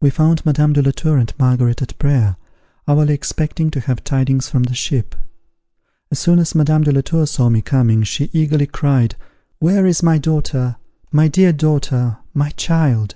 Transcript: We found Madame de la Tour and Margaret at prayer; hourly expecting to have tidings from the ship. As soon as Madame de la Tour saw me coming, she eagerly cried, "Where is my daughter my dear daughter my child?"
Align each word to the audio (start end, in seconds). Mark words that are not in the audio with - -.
We 0.00 0.10
found 0.10 0.44
Madame 0.44 0.72
de 0.72 0.82
la 0.82 0.90
Tour 0.90 1.16
and 1.16 1.32
Margaret 1.38 1.80
at 1.80 1.96
prayer; 1.96 2.34
hourly 2.88 3.14
expecting 3.14 3.70
to 3.70 3.78
have 3.82 4.02
tidings 4.02 4.48
from 4.48 4.64
the 4.64 4.74
ship. 4.74 5.14
As 6.10 6.18
soon 6.18 6.40
as 6.40 6.56
Madame 6.56 6.82
de 6.82 6.90
la 6.90 7.02
Tour 7.02 7.24
saw 7.24 7.48
me 7.48 7.62
coming, 7.62 8.02
she 8.02 8.30
eagerly 8.32 8.66
cried, 8.66 9.14
"Where 9.60 9.86
is 9.86 10.02
my 10.02 10.18
daughter 10.18 10.74
my 11.12 11.28
dear 11.28 11.52
daughter 11.52 12.18
my 12.34 12.50
child?" 12.50 13.14